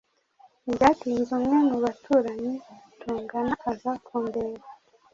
Ntibyatinze 0.63 1.29
umwe 1.39 1.57
mu 1.69 1.75
baturanyi 1.83 2.53
tungana 3.01 3.53
aza 3.71 3.91
kundeba. 4.05 4.65